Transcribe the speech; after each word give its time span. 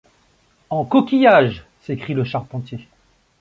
En 0.71 0.83
coquillages! 0.83 1.63
s’écria 1.83 2.15
le 2.15 2.23
charpentier. 2.23 2.87